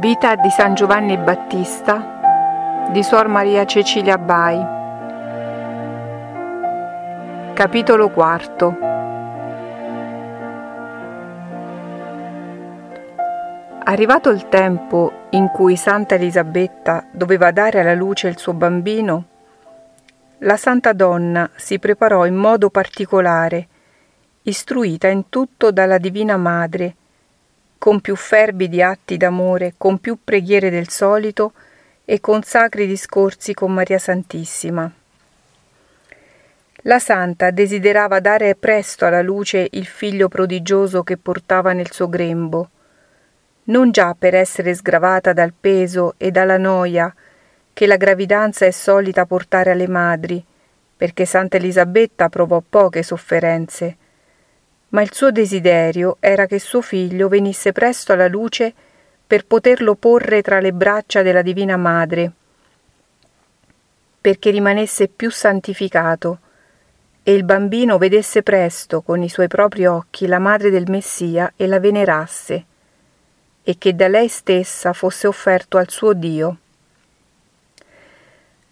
[0.00, 4.58] Vita di San Giovanni Battista di Suor Maria Cecilia Bai.
[7.52, 8.76] Capitolo IV
[13.84, 19.24] Arrivato il tempo in cui Santa Elisabetta doveva dare alla luce il suo bambino,
[20.38, 23.68] la Santa Donna si preparò in modo particolare,
[24.44, 26.94] istruita in tutto dalla Divina Madre,
[27.80, 31.54] con più fervidi atti d'amore, con più preghiere del solito
[32.04, 34.92] e con sacri discorsi con Maria Santissima.
[36.82, 42.68] La santa desiderava dare presto alla luce il figlio prodigioso che portava nel suo grembo,
[43.64, 47.10] non già per essere sgravata dal peso e dalla noia
[47.72, 50.44] che la gravidanza è solita portare alle madri,
[50.98, 53.96] perché Santa Elisabetta provò poche sofferenze,
[54.90, 58.72] ma il suo desiderio era che suo figlio venisse presto alla luce
[59.26, 62.32] per poterlo porre tra le braccia della Divina Madre,
[64.20, 66.38] perché rimanesse più santificato
[67.22, 71.66] e il bambino vedesse presto con i suoi propri occhi la madre del Messia e
[71.66, 72.64] la venerasse,
[73.62, 76.56] e che da lei stessa fosse offerto al suo Dio.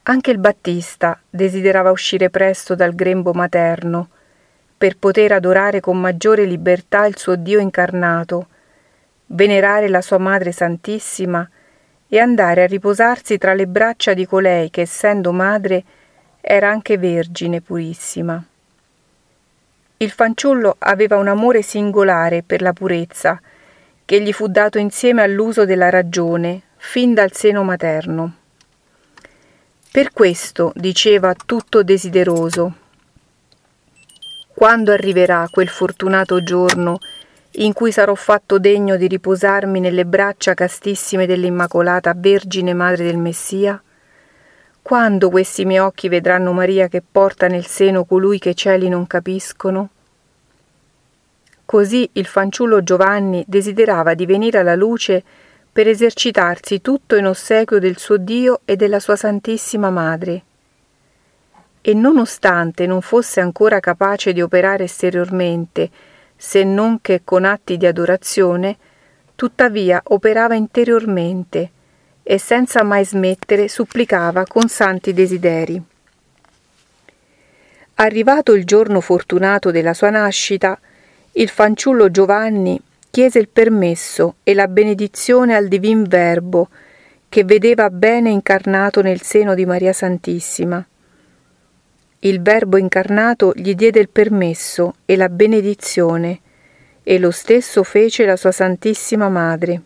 [0.04, 4.08] Anche il Battista desiderava uscire presto dal grembo materno,
[4.78, 8.46] per poter adorare con maggiore libertà il suo Dio incarnato,
[9.26, 11.46] venerare la sua Madre Santissima
[12.06, 15.82] e andare a riposarsi tra le braccia di colei che, essendo madre,
[16.40, 18.42] era anche vergine purissima.
[19.96, 23.40] Il fanciullo aveva un amore singolare per la purezza,
[24.04, 28.36] che gli fu dato insieme all'uso della ragione, fin dal seno materno.
[29.90, 32.86] Per questo, diceva tutto desideroso,
[34.58, 36.98] quando arriverà quel fortunato giorno
[37.58, 43.80] in cui sarò fatto degno di riposarmi nelle braccia castissime dell'Immacolata Vergine Madre del Messia?
[44.82, 49.06] Quando questi miei occhi vedranno Maria che porta nel seno colui che i cieli non
[49.06, 49.90] capiscono?
[51.64, 55.22] Così il fanciullo Giovanni desiderava di venire alla luce
[55.70, 60.42] per esercitarsi tutto in ossequio del suo Dio e della sua Santissima Madre
[61.88, 65.88] e nonostante non fosse ancora capace di operare esteriormente,
[66.36, 68.76] se non che con atti di adorazione,
[69.34, 71.70] tuttavia operava interiormente
[72.22, 75.82] e senza mai smettere supplicava con santi desideri.
[77.94, 80.78] Arrivato il giorno fortunato della sua nascita,
[81.32, 82.78] il fanciullo Giovanni
[83.10, 86.68] chiese il permesso e la benedizione al divin Verbo,
[87.30, 90.86] che vedeva bene incarnato nel seno di Maria Santissima
[92.20, 96.40] il Verbo incarnato gli diede il permesso e la benedizione,
[97.04, 99.82] e lo stesso fece la sua Santissima Madre.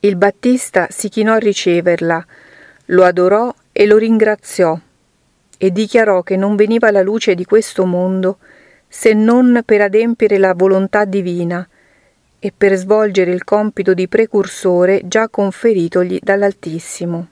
[0.00, 2.26] Il Battista si chinò a riceverla,
[2.86, 4.78] lo adorò e lo ringraziò,
[5.56, 8.38] e dichiarò che non veniva la luce di questo mondo
[8.86, 11.66] se non per adempiere la volontà divina
[12.38, 17.28] e per svolgere il compito di precursore già conferitogli dall'Altissimo.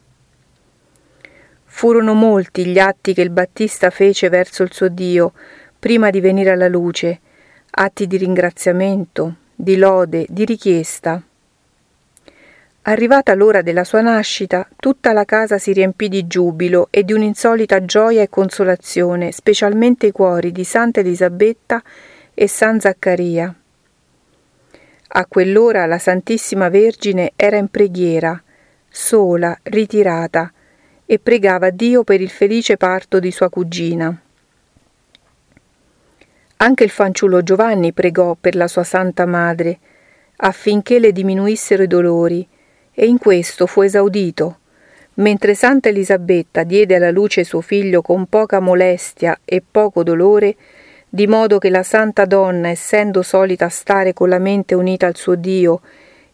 [1.76, 5.32] Furono molti gli atti che il Battista fece verso il suo Dio
[5.76, 7.18] prima di venire alla luce,
[7.68, 11.20] atti di ringraziamento, di lode, di richiesta.
[12.82, 17.84] Arrivata l'ora della sua nascita, tutta la casa si riempì di giubilo e di un'insolita
[17.84, 21.82] gioia e consolazione, specialmente i cuori di Santa Elisabetta
[22.32, 23.52] e San Zaccaria.
[25.08, 28.40] A quell'ora la Santissima Vergine era in preghiera,
[28.88, 30.52] sola, ritirata,
[31.06, 34.18] e pregava Dio per il felice parto di sua cugina.
[36.56, 39.78] Anche il fanciullo Giovanni pregò per la sua Santa Madre,
[40.36, 42.46] affinché le diminuissero i dolori,
[42.92, 44.58] e in questo fu esaudito,
[45.14, 50.56] mentre Santa Elisabetta diede alla luce suo figlio con poca molestia e poco dolore,
[51.08, 55.34] di modo che la Santa Donna, essendo solita stare con la mente unita al suo
[55.34, 55.80] Dio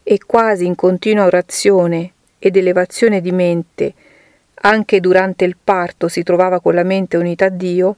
[0.02, 3.94] e quasi in continua orazione ed elevazione di mente,
[4.62, 7.96] anche durante il parto si trovava con la mente unita a Dio,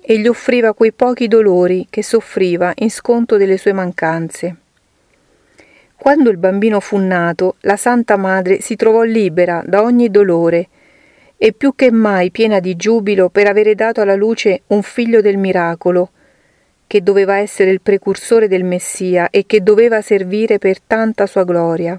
[0.00, 4.56] e gli offriva quei pochi dolori che soffriva in sconto delle sue mancanze.
[5.96, 10.68] Quando il bambino fu nato, la Santa Madre si trovò libera da ogni dolore
[11.38, 15.38] e più che mai piena di giubilo per avere dato alla luce un figlio del
[15.38, 16.10] miracolo,
[16.86, 21.98] che doveva essere il precursore del Messia e che doveva servire per tanta sua gloria.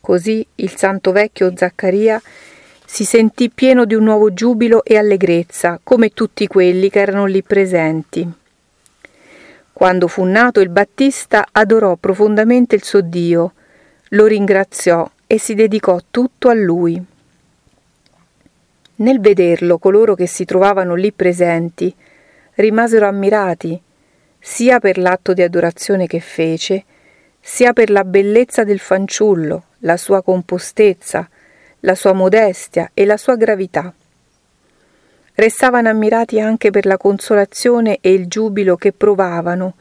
[0.00, 2.20] Così il santo vecchio Zaccaria
[2.92, 7.40] si sentì pieno di un nuovo giubilo e allegrezza, come tutti quelli che erano lì
[7.40, 8.28] presenti.
[9.72, 13.52] Quando fu nato il Battista adorò profondamente il suo Dio,
[14.08, 17.00] lo ringraziò e si dedicò tutto a lui.
[18.96, 21.94] Nel vederlo coloro che si trovavano lì presenti
[22.54, 23.80] rimasero ammirati
[24.36, 26.84] sia per l'atto di adorazione che fece,
[27.38, 31.28] sia per la bellezza del fanciullo, la sua compostezza,
[31.80, 33.92] la sua modestia e la sua gravità.
[35.34, 39.76] Restavano ammirati anche per la consolazione e il giubilo che provavano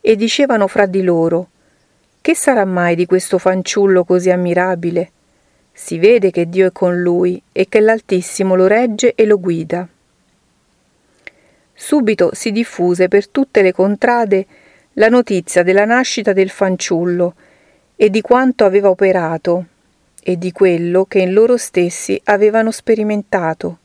[0.00, 1.48] e dicevano fra di loro
[2.20, 5.10] Che sarà mai di questo fanciullo così ammirabile?
[5.72, 9.88] Si vede che Dio è con lui e che l'Altissimo lo regge e lo guida.
[11.72, 14.46] Subito si diffuse per tutte le contrade
[14.94, 17.34] la notizia della nascita del fanciullo
[17.94, 19.66] e di quanto aveva operato
[20.22, 23.78] e di quello che in loro stessi avevano sperimentato.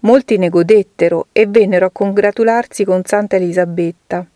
[0.00, 4.26] Molti ne godettero e vennero a congratularsi con Santa Elisabetta.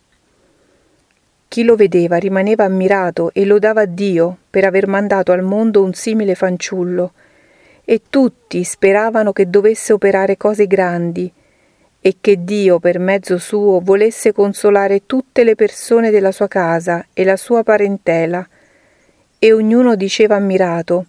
[1.48, 6.34] Chi lo vedeva rimaneva ammirato e lodava Dio per aver mandato al mondo un simile
[6.34, 7.12] fanciullo,
[7.84, 11.32] e tutti speravano che dovesse operare cose grandi
[12.00, 17.24] e che Dio per mezzo suo volesse consolare tutte le persone della sua casa e
[17.24, 18.46] la sua parentela,
[19.38, 21.06] e ognuno diceva ammirato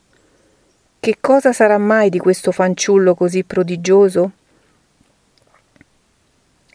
[1.00, 4.32] Che cosa sarà mai di questo fanciullo così prodigioso?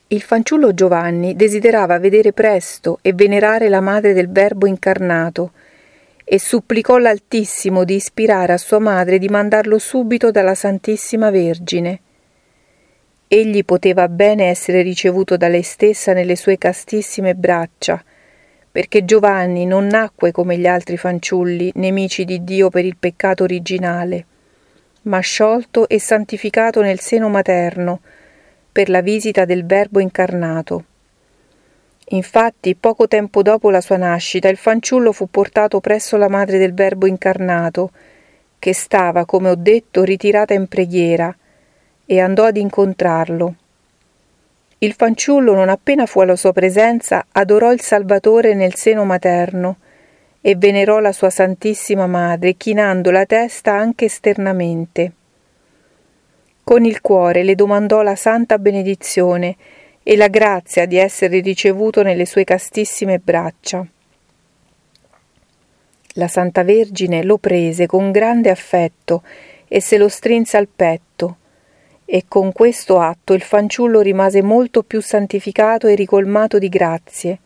[0.09, 5.53] Il fanciullo Giovanni desiderava vedere presto e venerare la madre del Verbo incarnato
[6.25, 12.01] e supplicò l'Altissimo di ispirare a sua madre di mandarlo subito dalla Santissima Vergine.
[13.27, 18.03] Egli poteva bene essere ricevuto da lei stessa nelle sue castissime braccia,
[18.73, 24.25] perché Giovanni non nacque come gli altri fanciulli, nemici di Dio per il peccato originale,
[25.03, 28.01] ma sciolto e santificato nel seno materno,
[28.73, 30.85] per la visita del Verbo incarnato.
[32.13, 36.73] Infatti, poco tempo dopo la sua nascita, il fanciullo fu portato presso la madre del
[36.73, 37.91] Verbo incarnato,
[38.59, 41.35] che stava, come ho detto, ritirata in preghiera,
[42.07, 43.57] e andò ad incontrarlo.
[44.83, 49.77] Il fanciullo, non appena fu alla sua presenza, adorò il Salvatore nel seno materno
[50.41, 55.13] e venerò la sua Santissima Madre, chinando la testa anche esternamente.
[56.65, 59.55] Con il cuore le domandò la santa benedizione
[60.03, 63.87] e la grazia di essere ricevuto nelle sue castissime braccia.
[66.15, 69.23] La Santa Vergine lo prese con grande affetto
[69.69, 71.37] e se lo strinse al petto,
[72.15, 77.39] e con questo atto il fanciullo rimase molto più santificato e ricolmato di grazie.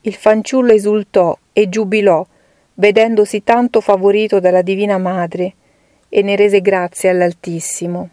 [0.00, 2.26] Il fanciullo esultò e giubilò,
[2.74, 5.54] vedendosi tanto favorito dalla Divina Madre,
[6.08, 8.08] e ne rese grazie all'Altissimo.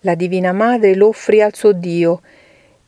[0.00, 2.22] La Divina Madre lo offrì al suo Dio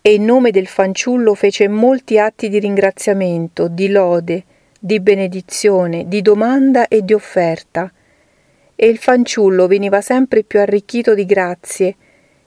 [0.00, 4.42] e in nome del fanciullo fece molti atti di ringraziamento, di lode,
[4.76, 7.92] di benedizione, di domanda e di offerta,
[8.82, 11.96] e il fanciullo veniva sempre più arricchito di grazie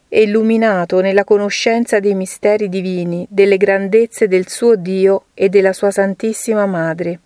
[0.09, 5.91] e illuminato nella conoscenza dei misteri divini, delle grandezze del suo Dio e della sua
[5.91, 7.19] Santissima Madre.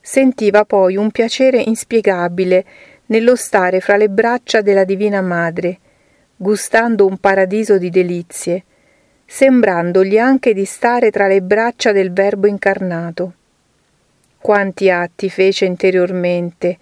[0.00, 2.64] Sentiva poi un piacere inspiegabile
[3.06, 5.76] nello stare fra le braccia della Divina Madre,
[6.36, 8.62] gustando un paradiso di delizie,
[9.26, 13.32] sembrandogli anche di stare tra le braccia del Verbo incarnato.
[14.38, 16.78] Quanti atti fece interiormente,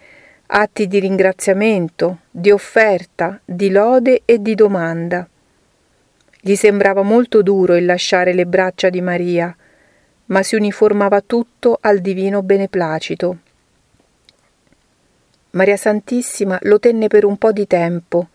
[0.47, 5.29] atti di ringraziamento, di offerta, di lode e di domanda.
[6.41, 9.55] Gli sembrava molto duro il lasciare le braccia di Maria,
[10.27, 13.39] ma si uniformava tutto al divino beneplacito.
[15.51, 18.29] Maria Santissima lo tenne per un po' di tempo,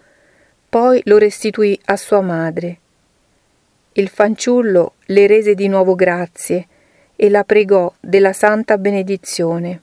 [0.67, 2.79] poi lo restituì a sua madre.
[3.93, 6.67] Il fanciullo le rese di nuovo grazie
[7.15, 9.81] e la pregò della santa benedizione.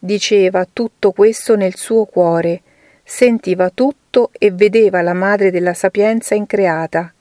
[0.00, 2.62] Diceva tutto questo nel suo cuore,
[3.04, 7.12] sentiva tutto e vedeva la madre della sapienza increata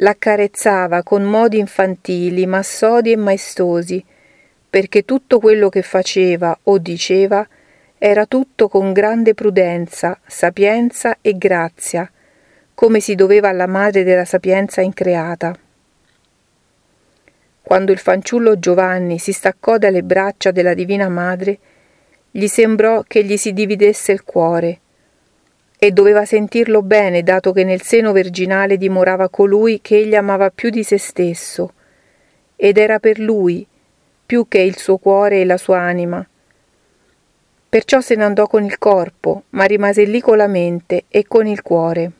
[0.00, 4.04] l'accarezzava con modi infantili, ma sodi e maestosi,
[4.68, 7.46] perché tutto quello che faceva o diceva
[7.96, 12.08] era tutto con grande prudenza, sapienza e grazia,
[12.74, 15.56] come si doveva alla madre della sapienza increata.
[17.68, 21.58] Quando il fanciullo Giovanni si staccò dalle braccia della Divina Madre,
[22.30, 24.80] gli sembrò che gli si dividesse il cuore,
[25.78, 30.70] e doveva sentirlo bene dato che nel seno virginale dimorava colui che egli amava più
[30.70, 31.74] di se stesso,
[32.56, 33.66] ed era per lui
[34.24, 36.26] più che il suo cuore e la sua anima.
[37.68, 41.46] Perciò se ne andò con il corpo, ma rimase lì con la mente e con
[41.46, 42.12] il cuore.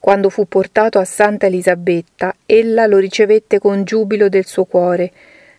[0.00, 5.12] Quando fu portato a Santa Elisabetta, ella lo ricevette con giubilo del suo cuore,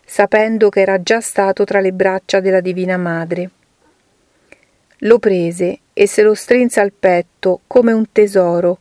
[0.03, 3.51] sapendo che era già stato tra le braccia della Divina Madre.
[5.03, 8.79] Lo prese e se lo strinse al petto come un tesoro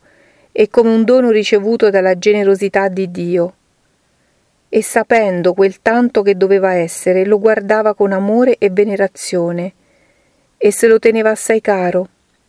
[0.51, 3.53] e come un dono ricevuto dalla generosità di Dio.
[4.67, 9.73] E sapendo quel tanto che doveva essere, lo guardava con amore e venerazione,
[10.57, 12.07] e se lo teneva assai caro,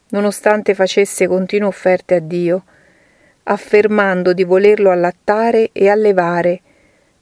[0.08, 2.64] nonostante facesse continue offerte a Dio,
[3.44, 6.60] affermando di volerlo allattare e allevare,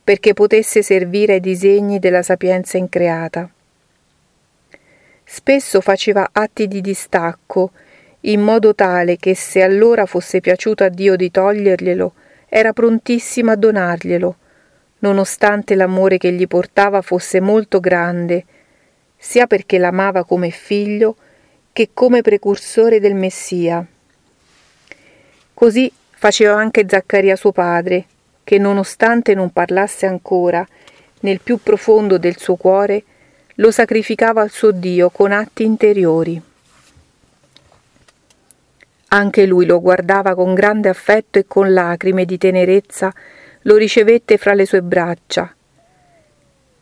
[0.03, 3.49] perché potesse servire ai disegni della sapienza increata.
[5.25, 7.71] Spesso faceva atti di distacco,
[8.23, 12.13] in modo tale che se allora fosse piaciuto a Dio di toglierglielo,
[12.49, 14.37] era prontissima a donarglielo,
[14.99, 18.45] nonostante l'amore che gli portava fosse molto grande,
[19.17, 21.17] sia perché l'amava come figlio
[21.73, 23.87] che come precursore del Messia.
[25.55, 28.05] Così Faceva anche Zaccaria suo padre,
[28.45, 30.69] che nonostante non parlasse ancora,
[31.21, 33.03] nel più profondo del suo cuore,
[33.55, 36.39] lo sacrificava al suo Dio con atti interiori.
[39.09, 43.11] Anche lui lo guardava con grande affetto e con lacrime di tenerezza
[43.63, 45.55] lo ricevette fra le sue braccia.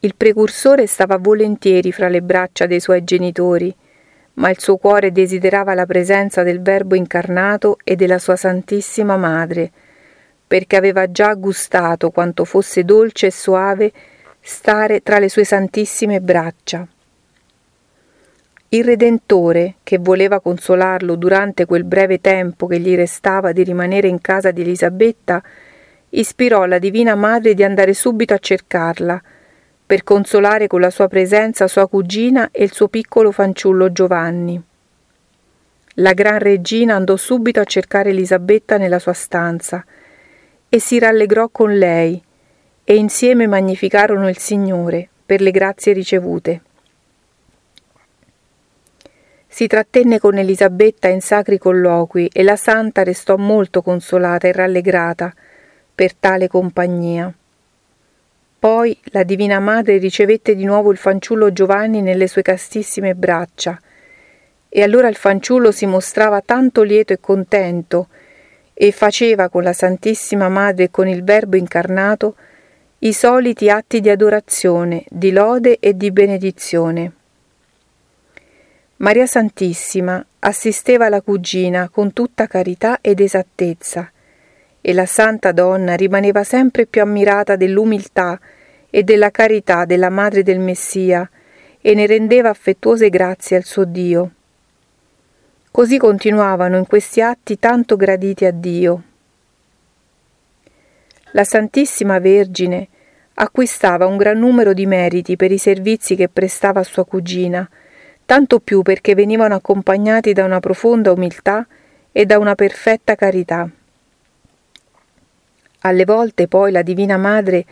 [0.00, 3.72] Il precursore stava volentieri fra le braccia dei suoi genitori,
[4.38, 9.70] ma il suo cuore desiderava la presenza del Verbo incarnato e della sua Santissima Madre,
[10.46, 13.92] perché aveva già gustato quanto fosse dolce e soave
[14.40, 16.86] stare tra le sue santissime braccia.
[18.70, 24.20] Il Redentore, che voleva consolarlo durante quel breve tempo che gli restava di rimanere in
[24.20, 25.42] casa di Elisabetta,
[26.10, 29.22] ispirò la Divina Madre di andare subito a cercarla,
[29.88, 34.62] per consolare con la sua presenza sua cugina e il suo piccolo fanciullo Giovanni.
[35.94, 39.82] La gran regina andò subito a cercare Elisabetta nella sua stanza
[40.68, 42.22] e si rallegrò con lei
[42.84, 46.60] e insieme magnificarono il Signore per le grazie ricevute.
[49.46, 55.32] Si trattenne con Elisabetta in sacri colloqui e la santa restò molto consolata e rallegrata
[55.94, 57.32] per tale compagnia.
[58.58, 63.80] Poi la Divina Madre ricevette di nuovo il fanciullo Giovanni nelle sue castissime braccia,
[64.68, 68.08] e allora il fanciullo si mostrava tanto lieto e contento,
[68.74, 72.34] e faceva con la Santissima Madre e con il Verbo incarnato
[73.00, 77.12] i soliti atti di adorazione, di lode e di benedizione.
[78.96, 84.10] Maria Santissima assisteva la cugina con tutta carità ed esattezza,
[84.80, 88.38] e la santa donna rimaneva sempre più ammirata dell'umiltà
[88.90, 91.28] e della carità della madre del Messia
[91.80, 94.30] e ne rendeva affettuose grazie al suo Dio.
[95.70, 99.02] Così continuavano in questi atti tanto graditi a Dio.
[101.32, 102.88] La Santissima Vergine
[103.34, 107.68] acquistava un gran numero di meriti per i servizi che prestava a sua cugina,
[108.26, 111.66] tanto più perché venivano accompagnati da una profonda umiltà
[112.10, 113.70] e da una perfetta carità.
[115.88, 117.64] Alle volte poi la Divina Madre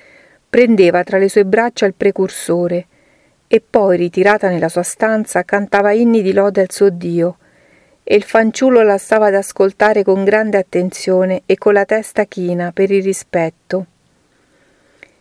[0.49, 2.87] prendeva tra le sue braccia il precursore
[3.47, 7.37] e poi, ritirata nella sua stanza, cantava inni di lode al suo Dio,
[8.03, 12.73] e il fanciullo la stava ad ascoltare con grande attenzione e con la testa china
[12.73, 13.87] per il rispetto.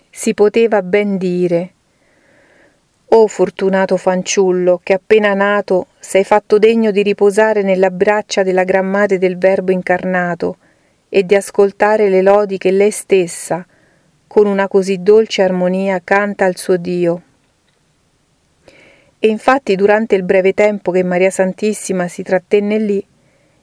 [0.10, 1.72] Si poteva ben dire
[3.08, 8.88] Oh fortunato fanciullo, che appena nato sei fatto degno di riposare nella braccia della Gran
[8.88, 10.58] Madre del Verbo incarnato,
[11.10, 13.66] e di ascoltare le lodi che lei stessa,
[14.28, 17.22] con una così dolce armonia, canta al suo Dio.
[19.20, 23.06] E infatti durante il breve tempo che Maria Santissima si trattenne lì,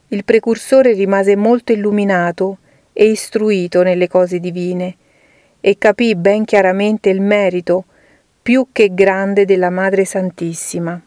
[0.08, 2.58] il precursore rimase molto illuminato
[2.92, 4.96] e istruito nelle cose divine
[5.60, 7.84] e capì ben chiaramente il merito
[8.42, 11.00] più che grande della Madre Santissima.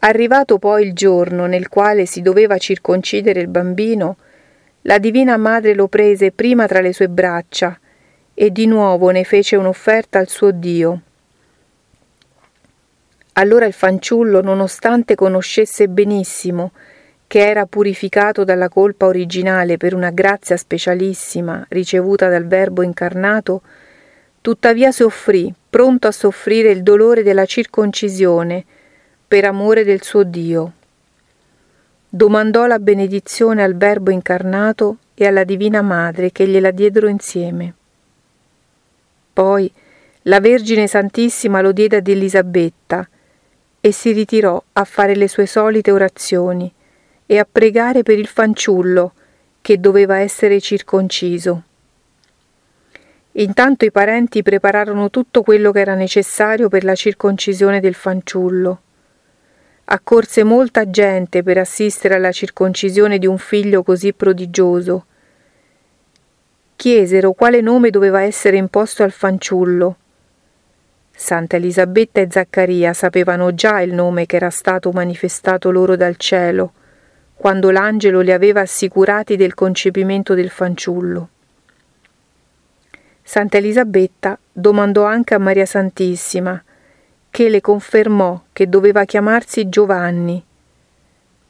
[0.00, 4.16] Arrivato poi il giorno nel quale si doveva circoncidere il bambino,
[4.82, 7.78] la Divina Madre lo prese prima tra le sue braccia
[8.32, 11.00] e di nuovo ne fece un'offerta al suo Dio.
[13.32, 16.72] Allora il fanciullo, nonostante conoscesse benissimo
[17.26, 23.62] che era purificato dalla colpa originale per una grazia specialissima ricevuta dal Verbo incarnato,
[24.40, 28.64] tuttavia si offrì, pronto a soffrire il dolore della circoncisione,
[29.28, 30.72] per amore del suo Dio
[32.08, 37.74] domandò la benedizione al Verbo incarnato e alla Divina Madre che gliela diedero insieme.
[39.32, 39.70] Poi
[40.22, 43.06] la Vergine Santissima lo diede ad Elisabetta
[43.80, 46.72] e si ritirò a fare le sue solite orazioni
[47.26, 49.12] e a pregare per il fanciullo
[49.60, 51.62] che doveva essere circonciso.
[53.32, 58.80] Intanto i parenti prepararono tutto quello che era necessario per la circoncisione del fanciullo.
[59.88, 65.06] Accorse molta gente per assistere alla circoncisione di un figlio così prodigioso.
[66.74, 69.96] Chiesero quale nome doveva essere imposto al fanciullo.
[71.14, 76.72] Santa Elisabetta e Zaccaria sapevano già il nome che era stato manifestato loro dal cielo,
[77.36, 81.28] quando l'angelo li aveva assicurati del concepimento del fanciullo.
[83.22, 86.60] Santa Elisabetta domandò anche a Maria Santissima,
[87.36, 90.42] che le confermò che doveva chiamarsi Giovanni.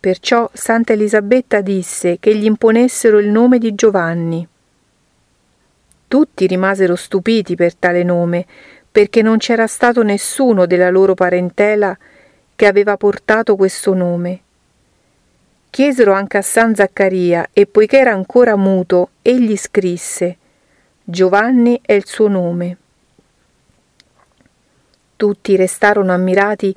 [0.00, 4.44] Perciò Santa Elisabetta disse che gli imponessero il nome di Giovanni.
[6.08, 8.44] Tutti rimasero stupiti per tale nome,
[8.90, 11.96] perché non c'era stato nessuno della loro parentela
[12.56, 14.40] che aveva portato questo nome.
[15.70, 20.36] Chiesero anche a San Zaccaria e poiché era ancora muto, egli scrisse
[21.04, 22.76] Giovanni è il suo nome.
[25.16, 26.76] Tutti restarono ammirati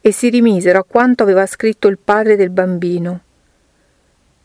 [0.00, 3.20] e si rimisero a quanto aveva scritto il padre del bambino.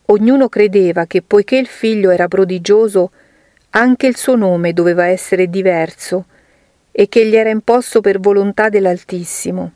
[0.06, 3.12] Ognuno credeva che poiché il figlio era prodigioso,
[3.72, 6.26] anche il suo nome doveva essere diverso
[6.92, 9.72] e che gli era imposto per volontà dell'Altissimo.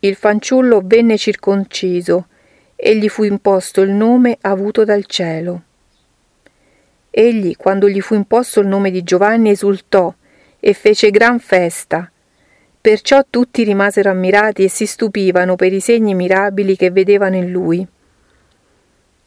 [0.00, 2.26] Il fanciullo venne circonciso
[2.74, 5.62] e gli fu imposto il nome avuto dal cielo.
[7.10, 10.12] Egli, quando gli fu imposto il nome di Giovanni, esultò
[10.64, 12.08] e fece gran festa.
[12.80, 17.84] Perciò tutti rimasero ammirati e si stupivano per i segni mirabili che vedevano in lui.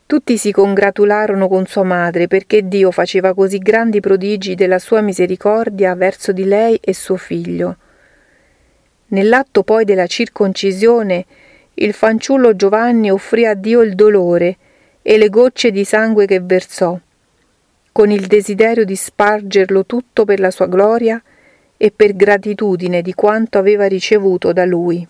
[0.05, 5.93] Tutti si congratularono con sua madre perché Dio faceva così grandi prodigi della sua misericordia
[5.93, 7.75] verso di lei e suo figlio.
[9.07, 11.25] Nell'atto poi della circoncisione,
[11.73, 14.55] il fanciullo Giovanni offrì a Dio il dolore
[15.01, 16.97] e le gocce di sangue che versò
[17.95, 21.23] con il desiderio di spargerlo tutto per la sua gloria
[21.77, 25.07] e per gratitudine di quanto aveva ricevuto da lui.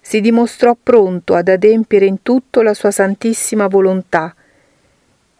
[0.00, 4.34] Si dimostrò pronto ad adempiere in tutto la sua santissima volontà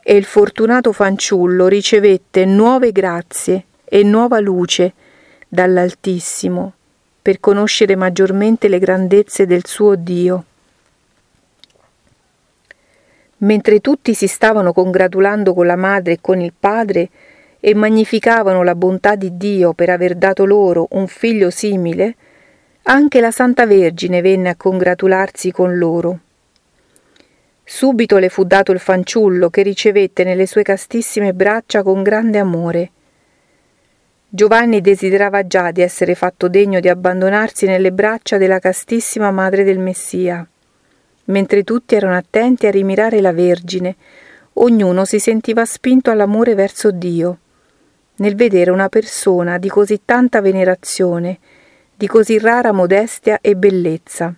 [0.00, 4.92] e il fortunato fanciullo ricevette nuove grazie e nuova luce
[5.48, 6.72] dall'Altissimo
[7.20, 10.44] per conoscere maggiormente le grandezze del suo Dio.
[13.42, 17.08] Mentre tutti si stavano congratulando con la madre e con il padre
[17.58, 22.16] e magnificavano la bontà di Dio per aver dato loro un figlio simile,
[22.84, 26.20] anche la Santa Vergine venne a congratularsi con loro.
[27.64, 32.90] Subito le fu dato il fanciullo che ricevette nelle sue castissime braccia con grande amore.
[34.28, 39.78] Giovanni desiderava già di essere fatto degno di abbandonarsi nelle braccia della castissima madre del
[39.78, 40.46] Messia
[41.30, 43.96] mentre tutti erano attenti a rimirare la Vergine,
[44.54, 47.38] ognuno si sentiva spinto all'amore verso Dio,
[48.16, 51.38] nel vedere una persona di così tanta venerazione,
[51.94, 54.34] di così rara modestia e bellezza.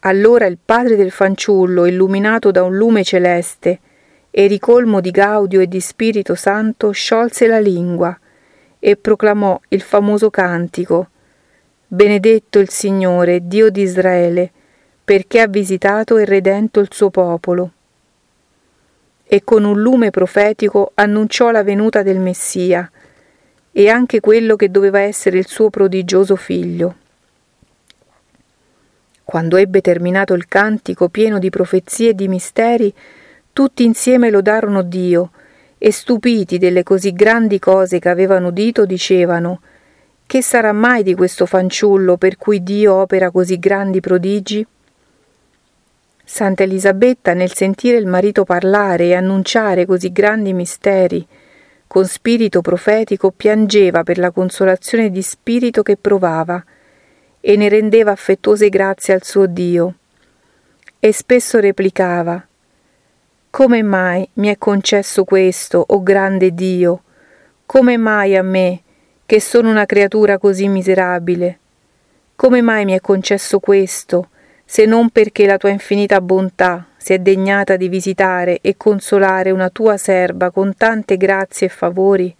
[0.00, 3.78] Allora il padre del fanciullo, illuminato da un lume celeste
[4.30, 8.18] e ricolmo di gaudio e di Spirito Santo, sciolse la lingua
[8.78, 11.08] e proclamò il famoso cantico
[11.92, 14.52] Benedetto il Signore, Dio di Israele,
[15.10, 17.72] perché ha visitato e redento il suo popolo.
[19.24, 22.88] E con un lume profetico annunciò la venuta del Messia
[23.72, 26.94] e anche quello che doveva essere il suo prodigioso figlio.
[29.24, 32.94] Quando ebbe terminato il cantico pieno di profezie e di misteri,
[33.52, 35.32] tutti insieme lodarono Dio
[35.76, 39.60] e stupiti delle così grandi cose che avevano udito dicevano
[40.24, 44.64] Che sarà mai di questo fanciullo per cui Dio opera così grandi prodigi?
[46.32, 51.26] Santa Elisabetta, nel sentire il marito parlare e annunciare così grandi misteri,
[51.88, 56.64] con spirito profetico piangeva per la consolazione di spirito che provava
[57.40, 59.94] e ne rendeva affettuose grazie al suo Dio.
[61.00, 62.46] E spesso replicava
[63.50, 67.02] Come mai mi è concesso questo, o oh grande Dio?
[67.66, 68.82] Come mai a me,
[69.26, 71.58] che sono una creatura così miserabile?
[72.36, 74.28] Come mai mi è concesso questo?
[74.70, 79.68] Se non perché la tua infinita bontà si è degnata di visitare e consolare una
[79.68, 82.36] tua serva con tante grazie e favori?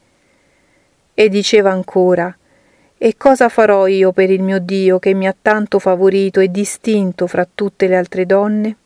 [1.12, 2.32] E diceva ancora,
[2.96, 7.26] e cosa farò io per il mio Dio che mi ha tanto favorito e distinto
[7.26, 8.76] fra tutte le altre donne?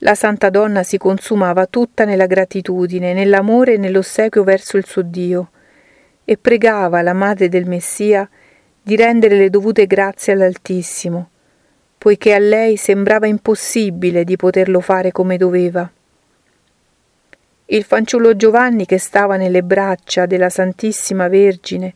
[0.00, 5.48] La santa donna si consumava tutta nella gratitudine, nell'amore e nell'ossequio verso il suo Dio,
[6.26, 8.28] e pregava la madre del Messia
[8.86, 11.30] di rendere le dovute grazie all'Altissimo,
[11.96, 15.90] poiché a lei sembrava impossibile di poterlo fare come doveva.
[17.64, 21.94] Il fanciullo Giovanni che stava nelle braccia della Santissima Vergine,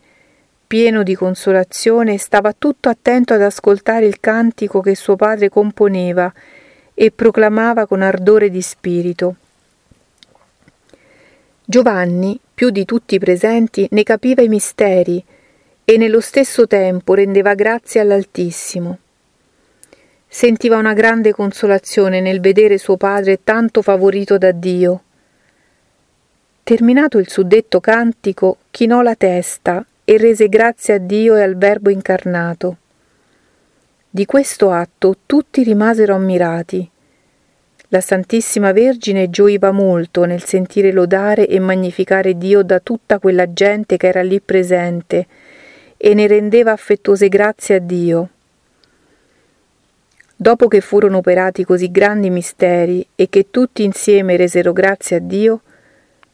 [0.67, 6.33] pieno di consolazione, stava tutto attento ad ascoltare il cantico che suo padre componeva
[6.95, 9.37] e proclamava con ardore di spirito.
[11.67, 15.23] Giovanni, più di tutti i presenti, ne capiva i misteri
[15.91, 18.99] e nello stesso tempo rendeva grazie all'Altissimo.
[20.29, 25.03] Sentiva una grande consolazione nel vedere suo padre tanto favorito da Dio.
[26.63, 31.89] Terminato il suddetto cantico, chinò la testa e rese grazie a Dio e al Verbo
[31.89, 32.77] incarnato.
[34.11, 36.87] Di questo atto tutti rimasero ammirati.
[37.89, 43.97] La Santissima Vergine gioiva molto nel sentire lodare e magnificare Dio da tutta quella gente
[43.97, 45.27] che era lì presente
[45.99, 48.29] e ne rendeva affettuose grazie a Dio.
[50.35, 55.63] Dopo che furono operati così grandi misteri e che tutti insieme resero grazie a Dio,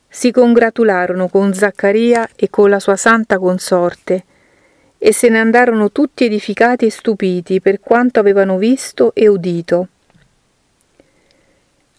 [0.06, 4.24] si congratularono con Zaccaria e con la sua santa consorte,
[4.98, 9.88] e se ne andarono tutti edificati e stupiti per quanto avevano visto e udito.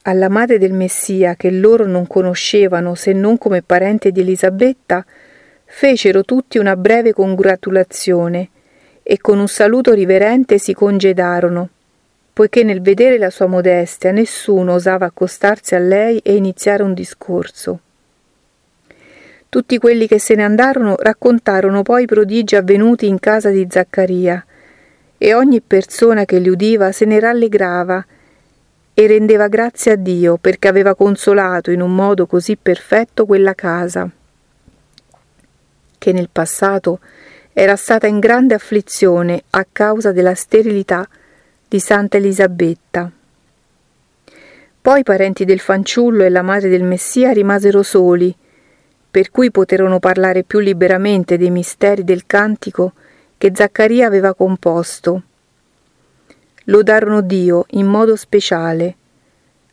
[0.04, 5.04] Alla madre del Messia, che loro non conoscevano se non come parente di Elisabetta,
[5.78, 8.48] fecero tutti una breve congratulazione
[9.04, 11.68] e con un saluto riverente si congedarono
[12.32, 17.80] poiché nel vedere la sua modestia nessuno osava accostarsi a lei e iniziare un discorso.
[19.50, 24.46] Tutti quelli che se ne andarono raccontarono poi i prodigi avvenuti in casa di Zaccaria,
[25.18, 28.06] e ogni persona che li udiva se ne rallegrava
[28.94, 34.10] e rendeva grazie a Dio perché aveva consolato in un modo così perfetto quella casa,
[36.06, 37.00] che nel passato
[37.52, 41.10] era stata in grande afflizione a causa della sterilità
[41.68, 43.10] di Santa Elisabetta.
[44.80, 48.36] Poi i parenti del fanciullo e la madre del Messia rimasero soli,
[49.10, 52.94] per cui poterono parlare più liberamente dei misteri del cantico
[53.36, 55.24] che Zaccaria aveva composto.
[56.66, 58.96] Lodarono Dio in modo speciale.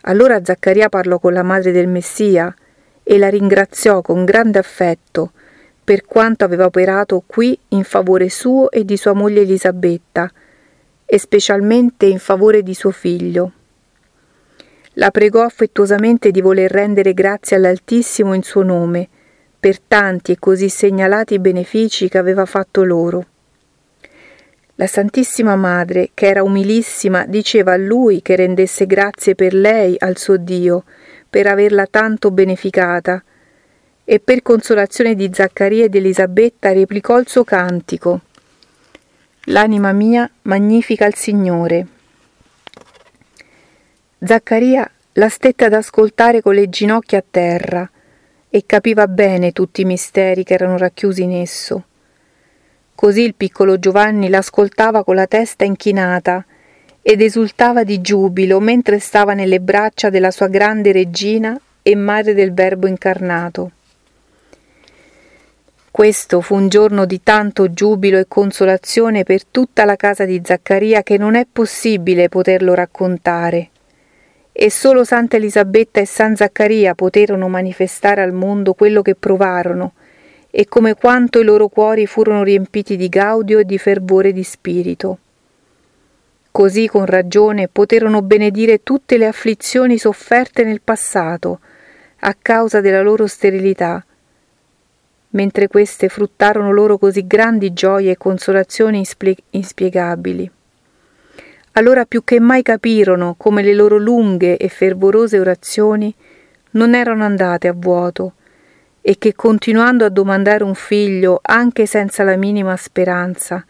[0.04, 2.54] Allora Zaccaria parlò con la madre del Messia
[3.02, 5.32] e la ringraziò con grande affetto
[5.84, 10.30] per quanto aveva operato qui in favore suo e di sua moglie Elisabetta,
[11.04, 13.52] e specialmente in favore di suo figlio.
[14.94, 19.08] La pregò affettuosamente di voler rendere grazie all'Altissimo in suo nome,
[19.58, 23.26] per tanti e così segnalati benefici che aveva fatto loro.
[24.76, 30.16] La Santissima Madre, che era umilissima, diceva a lui che rendesse grazie per lei al
[30.16, 30.84] suo Dio,
[31.28, 33.22] per averla tanto beneficata,
[34.04, 38.20] e per consolazione di Zaccaria e di Elisabetta replicò il suo cantico.
[39.46, 41.86] L'anima mia magnifica il Signore.
[44.24, 47.90] Zaccaria la stette ad ascoltare con le ginocchia a terra
[48.48, 51.84] e capiva bene tutti i misteri che erano racchiusi in esso.
[52.94, 56.44] Così il piccolo Giovanni l'ascoltava con la testa inchinata
[57.02, 62.54] ed esultava di giubilo mentre stava nelle braccia della sua grande regina e madre del
[62.54, 63.72] Verbo incarnato.
[65.92, 71.02] Questo fu un giorno di tanto giubilo e consolazione per tutta la casa di Zaccaria
[71.02, 73.68] che non è possibile poterlo raccontare.
[74.52, 79.92] E solo Santa Elisabetta e San Zaccaria poterono manifestare al mondo quello che provarono
[80.50, 85.18] e come quanto i loro cuori furono riempiti di gaudio e di fervore di spirito.
[86.50, 91.60] Così con ragione poterono benedire tutte le afflizioni sofferte nel passato
[92.20, 94.02] a causa della loro sterilità,
[95.32, 99.04] mentre queste fruttarono loro così grandi gioie e consolazioni
[99.50, 100.50] inspiegabili.
[101.72, 106.14] Allora più che mai capirono come le loro lunghe e fervorose orazioni
[106.72, 108.34] non erano andate a vuoto
[109.00, 113.64] e che continuando a domandare un figlio anche senza la minima speranza,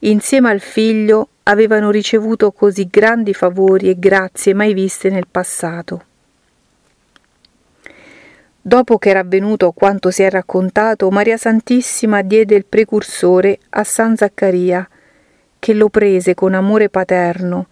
[0.00, 6.04] insieme al figlio avevano ricevuto così grandi favori e grazie mai viste nel passato.
[8.64, 14.16] Dopo che era avvenuto quanto si è raccontato, Maria Santissima diede il precursore a San
[14.16, 14.88] Zaccaria,
[15.58, 17.66] che lo prese con amore paterno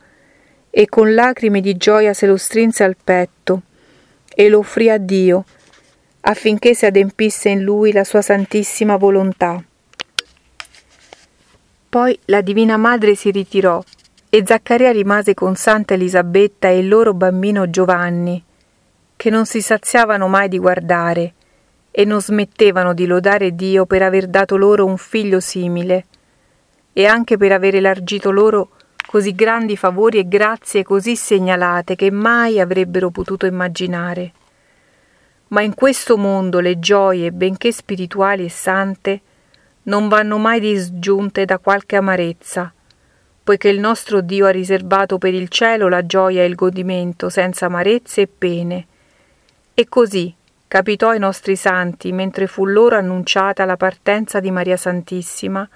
[0.68, 3.62] e con lacrime di gioia se lo strinse al petto
[4.34, 5.44] e lo offrì a Dio
[6.22, 9.62] affinché si adempisse in lui la sua santissima volontà.
[11.88, 13.82] Poi la Divina Madre si ritirò
[14.28, 18.42] e Zaccaria rimase con Santa Elisabetta e il loro bambino Giovanni,
[19.20, 21.34] che non si saziavano mai di guardare
[21.90, 26.06] e non smettevano di lodare Dio per aver dato loro un figlio simile
[26.94, 28.70] e anche per aver elargito loro
[29.06, 34.32] così grandi favori e grazie così segnalate che mai avrebbero potuto immaginare.
[35.48, 39.20] Ma in questo mondo le gioie, benché spirituali e sante,
[39.82, 42.72] non vanno mai disgiunte da qualche amarezza,
[43.44, 47.66] poiché il nostro Dio ha riservato per il cielo la gioia e il godimento senza
[47.66, 48.86] amarezze e pene.
[49.80, 50.30] E così
[50.68, 55.66] capitò ai nostri santi mentre fu loro annunciata la partenza di Maria Santissima,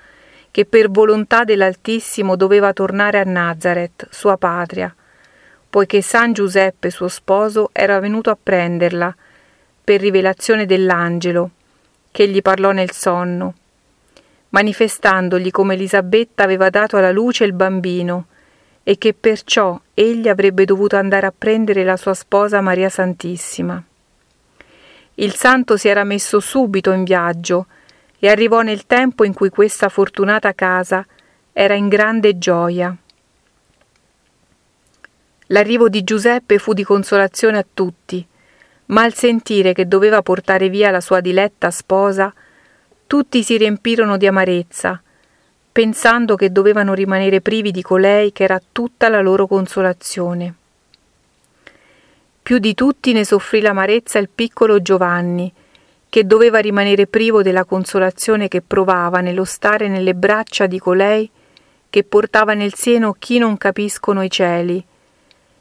[0.51, 4.95] che per volontà dell'Altissimo doveva tornare a Nazareth, sua patria,
[5.71, 9.17] poiché San Giuseppe, suo sposo, era venuto a prenderla,
[9.83, 11.51] per rivelazione dell'angelo,
[12.11, 13.55] che gli parlò nel sonno,
[14.51, 18.27] manifestandogli come Elisabetta aveva dato alla luce il bambino,
[18.83, 23.83] e che perciò egli avrebbe dovuto andare a prendere la sua sposa Maria Santissima.
[25.17, 27.67] Il santo si era messo subito in viaggio,
[28.19, 31.07] e arrivò nel tempo in cui questa fortunata casa
[31.53, 32.97] era in grande gioia.
[35.49, 38.27] L'arrivo di Giuseppe fu di consolazione a tutti,
[38.87, 42.33] ma al sentire che doveva portare via la sua diletta sposa,
[43.07, 45.01] tutti si riempirono di amarezza,
[45.71, 50.55] pensando che dovevano rimanere privi di colei che era tutta la loro consolazione.
[52.45, 55.51] Più di tutti ne soffrì l'amarezza il piccolo Giovanni,
[56.11, 61.31] che doveva rimanere privo della consolazione che provava nello stare nelle braccia di colei
[61.89, 64.85] che portava nel seno chi non capiscono i cieli,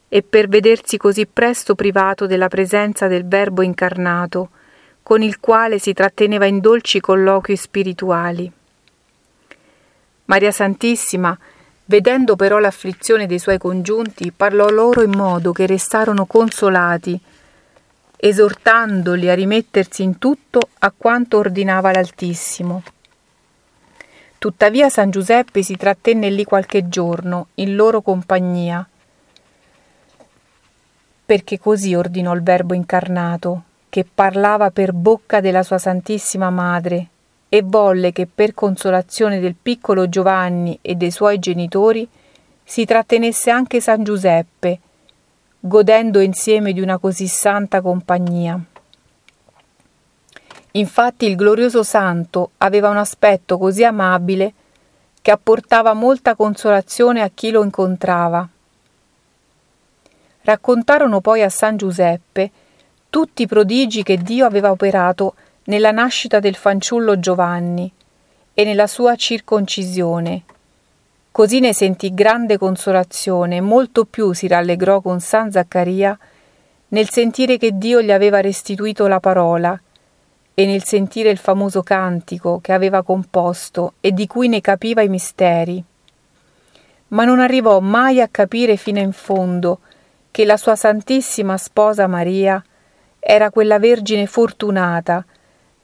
[0.09, 4.49] e per vedersi così presto privato della presenza del Verbo incarnato,
[5.03, 8.51] con il quale si tratteneva in dolci colloqui spirituali.
[10.25, 11.37] Maria Santissima,
[11.85, 17.19] vedendo però l'afflizione dei suoi congiunti, parlò loro in modo che restarono consolati,
[18.15, 22.83] esortandoli a rimettersi in tutto a quanto ordinava l'Altissimo.
[24.37, 28.85] Tuttavia San Giuseppe si trattenne lì qualche giorno, in loro compagnia,
[31.25, 37.07] perché così ordinò il Verbo incarnato, che parlava per bocca della sua Santissima Madre,
[37.53, 42.09] e volle che per consolazione del piccolo Giovanni e dei suoi genitori
[42.63, 44.79] si trattenesse anche San Giuseppe,
[45.59, 48.59] godendo insieme di una così santa compagnia.
[50.71, 54.53] Infatti il glorioso santo aveva un aspetto così amabile
[55.21, 58.49] che apportava molta consolazione a chi lo incontrava.
[60.41, 62.49] Raccontarono poi a San Giuseppe
[63.11, 67.91] tutti i prodigi che Dio aveva operato nella nascita del fanciullo Giovanni
[68.53, 70.43] e nella sua circoncisione
[71.33, 76.15] Così ne sentì grande consolazione molto più si rallegrò con San Zaccaria
[76.89, 79.75] nel sentire che Dio gli aveva restituito la parola
[80.53, 85.09] e nel sentire il famoso cantico che aveva composto e di cui ne capiva i
[85.09, 85.83] misteri.
[87.07, 89.79] Ma non arrivò mai a capire fino in fondo
[90.29, 92.63] che la sua Santissima Sposa Maria
[93.19, 95.25] era quella Vergine fortunata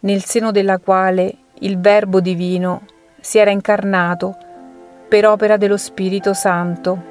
[0.01, 2.85] nel seno della quale il Verbo divino
[3.19, 4.35] si era incarnato
[5.07, 7.08] per opera dello Spirito Santo.